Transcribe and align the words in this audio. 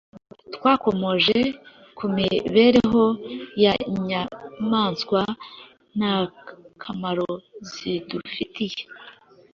Twakomoje 0.55 1.39
ku 1.97 2.05
mibereho 2.15 3.03
y’inyamaswa 3.61 5.21
n’akamaro 5.99 7.29
zidufitiye 7.71 8.81